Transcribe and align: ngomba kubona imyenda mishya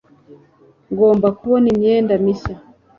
ngomba 0.91 1.27
kubona 1.39 1.65
imyenda 1.73 2.13
mishya 2.23 2.55